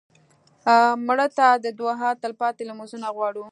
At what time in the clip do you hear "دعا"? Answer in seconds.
1.79-2.09